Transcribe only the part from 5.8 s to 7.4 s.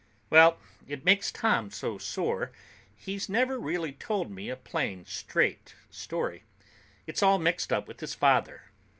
story. It's all